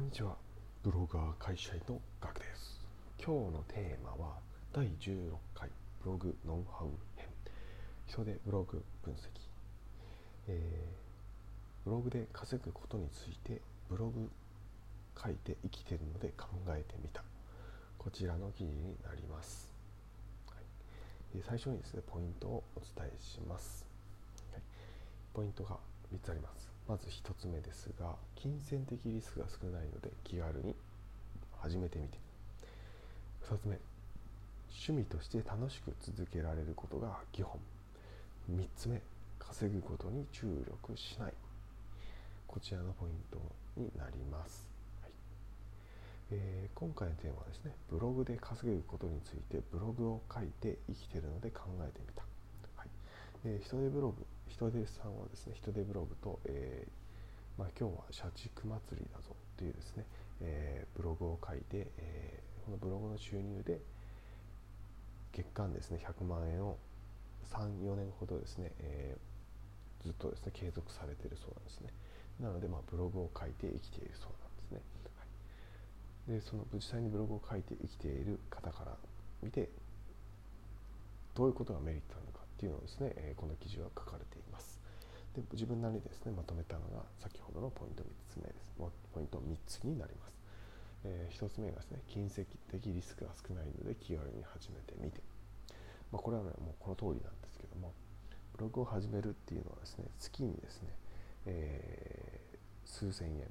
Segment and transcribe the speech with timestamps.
[0.00, 0.34] こんにちは。
[0.82, 2.80] ブロガー会社員のガクです。
[3.22, 4.38] 今日のテーマは
[4.72, 5.68] 第16回
[6.02, 7.26] ブログノウハウ編。
[8.06, 9.18] 人でブログ分析、
[10.48, 13.60] えー、ブログで稼ぐことについて
[13.90, 14.30] ブログ
[15.22, 17.22] 書いて生きてるので考えてみた。
[17.98, 19.70] こちらの記事になります、
[20.46, 20.54] は
[21.38, 23.86] い、最初にですねポイントをお伝えします、
[24.50, 24.62] はい、
[25.34, 25.76] ポイントが
[26.10, 26.69] 3つあります。
[26.90, 30.74] まず1つ目ですが金銭的リスクが少ないので気軽に
[31.60, 32.18] 始めてみて。
[33.48, 33.78] 2つ目
[34.86, 37.60] 趣味として楽しく続けられることが基本。
[38.50, 39.00] 3つ目
[39.38, 41.32] 稼ぐことに注力しない。
[42.48, 43.38] こちらのポイント
[43.76, 44.68] になります、
[45.02, 45.12] はい。
[46.32, 52.24] えー、今回のテーマはですねブログで稼ぐことについてブログを書いて生きてるので考えてみた、
[52.74, 52.88] はい。
[53.44, 60.04] えー、人手ブログ人手さんはですね人手ブログと、えー、まあ、今日は社畜祭りだぞというですね、
[60.42, 63.80] えー、ブログを書いて、えー、このブログの収入で
[65.32, 66.76] 月間ですね100万円を
[67.54, 69.16] 34年ほどですね、え
[70.04, 71.88] ずっとですね継続されているそうなんですね。
[72.40, 74.80] なので、まあ、ブログを書いて生きているそうなんですね、
[76.28, 78.96] はい、でその実際にブログを書いて生きている方から
[79.42, 79.68] 見て
[81.34, 82.29] どういうことがメリットなのか
[82.60, 84.78] っていうのをですね、えこの記事は書かれています。
[85.32, 88.76] で自分なりにですねまとめたのが先ほどのポイント3つ目です。
[88.76, 90.32] ポイント3つになります、
[91.04, 95.20] えー、1つ目がですね金銭的リスクが少ないので気軽に始めてみて、
[96.12, 97.94] まあ、これはねもうこの通りなんですけども
[98.58, 100.88] ブログを始めるっていうのはですね月にですね、
[101.46, 103.48] えー、数千円。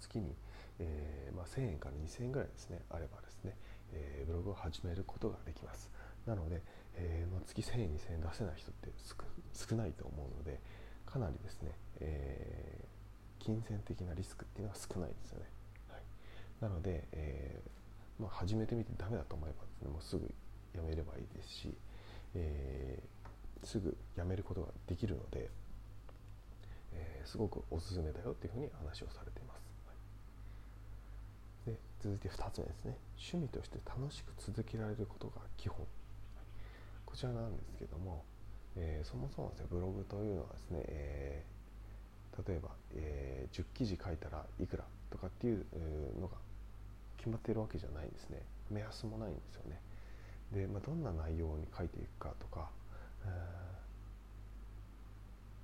[0.00, 0.34] 月に、
[0.78, 3.56] えーまあ、1000円から2000円ぐらいですねあればですね、
[3.92, 5.90] えー、ブログを始めることができます。
[6.28, 6.60] なので、
[6.94, 8.90] えーまあ、月1000円2000円出せない人って
[9.54, 10.60] 少ないと思うので
[11.06, 15.46] かなりですね、えー、金銭的なリスクっていうのは少ないですよね、
[15.88, 16.02] はい、
[16.60, 20.28] なので、えーまあ、始めてみてダメだと思えばですねもうすぐ
[20.76, 21.74] やめればいいですし、
[22.34, 23.02] え、
[23.64, 25.48] すぐやめることができるので、
[26.92, 29.58] え、すごくおすすめだよっていうふうに話をされています、
[31.70, 32.96] で続いて2つ目ですね。
[33.16, 35.86] 趣味として楽しく続けられることが基本。
[37.08, 38.22] こちらなんですけども、
[38.76, 45.64] えー、そもそもですねブログというのはですね、えー、例えば、えー、10記事書いたらいくらとかっていう
[46.20, 46.36] のが
[47.16, 48.42] 決まっているわけじゃないんですね。
[48.70, 49.80] 目安もないんですよね。
[50.52, 52.68] で、まあ、どんな内容に書いていくかとか、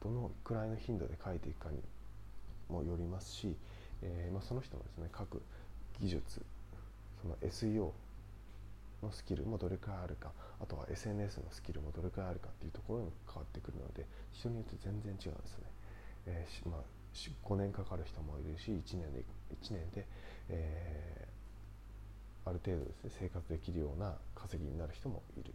[0.00, 1.80] どのくらいの頻度で書いていくかに
[2.68, 3.56] もよりますし、
[4.02, 5.42] えーまあ、その人のですね書く
[6.00, 6.42] 技術
[7.20, 7.90] その SEO
[9.02, 15.64] のスキルもどれくらいあるかあとは SNS のスキルもどれくらいあるかっていうところに変わってくるので人によって全然違うんですね。
[16.26, 16.80] えーまあ、
[17.44, 19.24] 5年かかる人もいるし1年で
[19.60, 20.06] ,1 年で、
[20.48, 25.52] えー、ある程度ですね生活できるような稼ぎになる人もいる。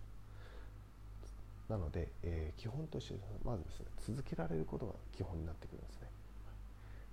[1.69, 6.06] なので、えー、基本としてまずですね続けられることが基本になってくるんですね。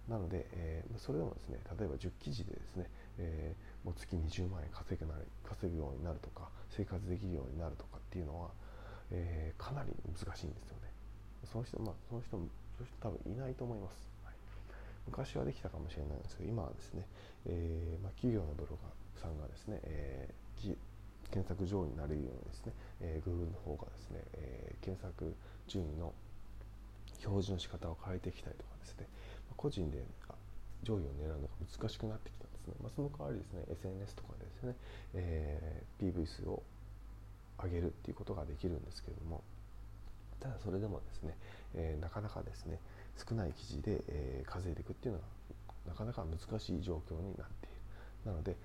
[0.08, 5.14] なので、えー、それでもですね例えば10記事でですね、えー、もう月20万円稼ぐな
[5.48, 8.50] 稼ぐようになるとか生活できるようになるとかっていうのは、
[9.10, 10.92] えー、かなり難しいんですよね。
[11.44, 14.34] その人まあその人もそういう人多分いないと思います、はい、
[15.06, 17.06] 昔はできたかもしれないんですけど今はですね、
[17.46, 20.28] えまあ、企業のブロガーさんがですね、え
[21.30, 25.34] 検索上位になれるようにですね、え Google の方がですね、え検索
[25.68, 26.12] 順位の
[27.24, 29.06] 表示の仕方を変えてきたりとかですね
[29.56, 30.04] 個人で
[30.82, 34.74] 上位を狙うのが難しくなってきたんですね、まあ、その代わりですね SNS とかですね、
[35.14, 36.62] えー、PV 数を
[37.62, 39.42] 上げるっていうことができるんですけれども
[40.40, 41.36] ただそれでもですね、
[41.74, 42.78] えー、なかなかですね
[43.16, 45.24] 少ない記事で、えー、稼いでいくっていうのは
[45.86, 47.74] なかなか難しい状況になっている。
[48.24, 48.56] なので、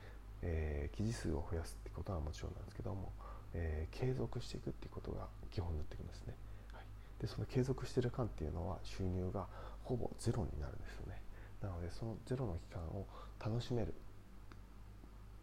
[0.41, 3.11] えー、記事数を増やすってことはもちろんなんですけども、
[3.53, 6.33] えー、継続していくっていうことが基本になってくるんですね、
[6.73, 9.47] はい、でその継続してる間っていうのは収入が
[9.89, 11.19] ほぼゼロになるんですよね。
[11.63, 13.07] なのでそのゼロの期間を
[13.43, 13.95] 楽しめる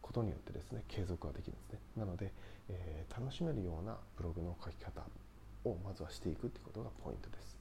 [0.00, 1.78] ことによってですね継続ができるんですね。
[1.96, 2.31] なので、
[2.69, 5.02] えー、楽しめるようなブログの書き方
[5.64, 7.58] をまずはしていくってことがポイントです。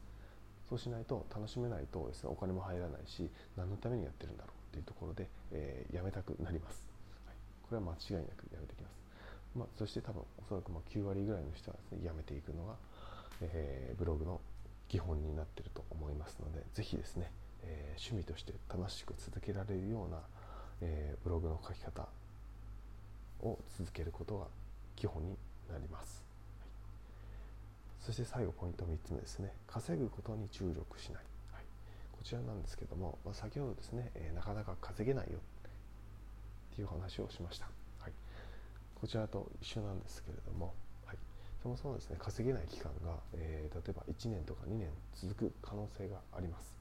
[0.69, 6.87] そうしないと楽しめないとですねお金も入らないし何のためにやってるんだろうっていうところで、えー、やめたくなります、
[7.25, 8.93] はい、これは間違いなくやめてきます。
[9.55, 12.75] まあ、そして多分おそらくま9割ぐらいの人はですねやめていくのが、
[13.41, 14.39] えー、ブログの
[14.87, 17.31] 基本になってると思いますので是非ですね、
[17.63, 20.19] えー、趣味として楽しく続けられるような、
[20.81, 22.07] えー、ブログの書き方
[23.41, 24.45] を続けることが
[24.95, 25.37] 基本に
[25.71, 26.23] なります、
[26.59, 29.51] はい、そして最後ポイント3つ目ですね。
[29.67, 31.63] 稼ぐことに注力しない、はい、
[32.11, 35.39] こちらなんですけども、まあ、先ほどですね、えー、なかなか稼げないよ。
[36.73, 37.67] っていう話をしました、
[37.99, 38.11] はい、
[38.95, 40.73] こちらと一緒なんですけれども、
[41.65, 46.75] そもそもですね稼げない期間が、えー、例えば1年とか2年続く可能性があります。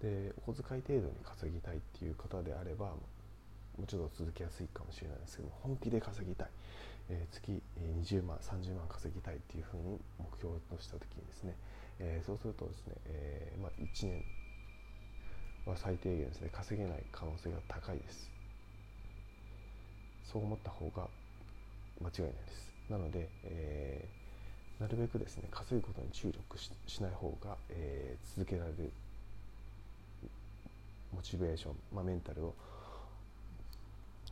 [0.00, 3.02] でお小遣い程度に稼ぎたいっていう方であればも
[3.82, 6.48] うちょっと続きやすいかもしれないですけども本気で稼ぎたい、
[7.10, 11.56] えー、月20万30万稼ぎたいっていうふうに目標とした時にですね、
[11.98, 14.22] えー、そうするとですね、えー、まあ、1年
[15.66, 18.30] は最低限ですね稼げない可能性が高いです。
[20.30, 21.08] そう思った方が
[22.00, 22.71] 間違いないです。
[22.90, 28.92] なので、えー、なるべくですね稼ぐことに注力しない方が、えー、続けられる
[31.14, 32.54] モチベーション、まあ、メンタルを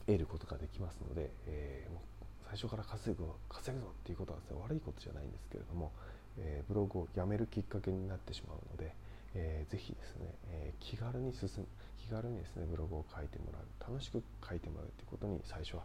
[0.07, 2.01] 得ることができますので、えー、もう
[2.49, 5.93] 最初から稼ぐ稼ぐぞっていうことは、ね、悪いことじゃないんですけれども、
[6.39, 8.93] えー、ブログをやめるきっかけになってしまうので、
[9.35, 11.67] えー、ぜひですね、えー、気軽に進む
[11.99, 15.85] 気軽にですねブログを書いてもらう楽しく書いてもらうということに最初は、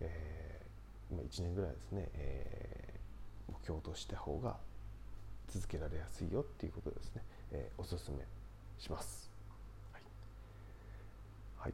[0.00, 0.65] えー、
[1.12, 4.56] 1年ぐらいですね、えー、目標とした方が
[5.48, 7.22] 続けられやすいよっていうことですね、
[7.52, 8.18] えー、おすすめ
[8.78, 9.30] します。
[9.92, 10.02] はい、
[11.56, 11.72] はい、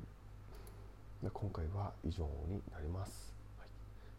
[1.22, 3.34] で今回は以上になります。
[3.58, 3.68] はい、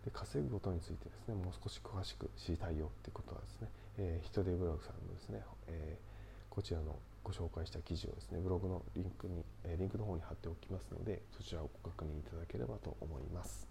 [0.06, 3.68] で稼ぐことについてですねもう少し詳しく知りたいよってことはですね、
[3.98, 6.14] えー、人手ブログさんのですね、えー
[6.54, 13.68] こちらのご紹介した記事をですねブログのリンクに、えリンクの方に貼っておきますのでそちらをご確認いただければと思います。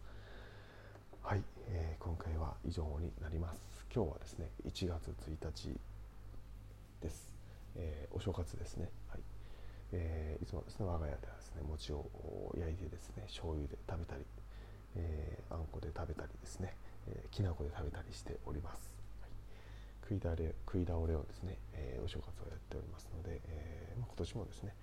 [1.24, 3.86] はい、えー、今回は以上になります。
[3.94, 5.70] 今日はですね1月1日
[7.00, 7.30] です、
[7.76, 8.90] えー、お正月ですね。
[9.08, 9.20] はい。
[9.92, 12.10] えー、いつもですね我が家ではですね餅を
[12.58, 14.26] 焼いてですね醤油で食べたり、
[14.96, 16.74] えー、あんこで食べたりですね、
[17.06, 18.90] えー、きな粉で食べたりしております。
[20.02, 24.74] 食いだれ食い倒れをですね、えー、お正月をやっておりますので、えー、まあ、今年もですね、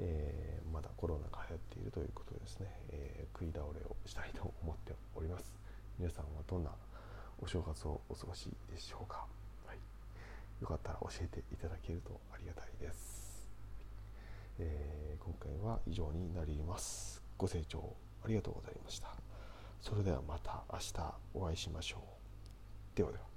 [0.00, 5.63] えー、まだコロナが流行っているということでですね、え食い倒れをしたいと思っております。
[5.98, 6.70] 皆さんはどんな
[7.38, 9.26] お正月をお過ごしでしょうか、
[9.66, 9.78] はい、
[10.60, 13.46] よかったら教えていただけるとありがたいです、
[14.58, 17.22] え今回は以上になります。
[17.36, 17.94] ご清聴
[18.24, 19.08] ありがとうございました。
[19.80, 22.96] それではまた明日お会いしましょう。
[22.96, 23.33] ではでは。